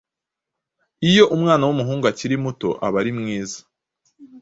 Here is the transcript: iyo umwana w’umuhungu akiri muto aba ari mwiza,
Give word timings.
iyo 1.09 1.23
umwana 1.35 1.63
w’umuhungu 1.67 2.03
akiri 2.11 2.35
muto 2.43 2.69
aba 2.85 2.97
ari 3.01 3.11
mwiza, 3.19 3.59